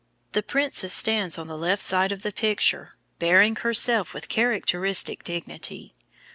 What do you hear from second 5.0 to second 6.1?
dignity.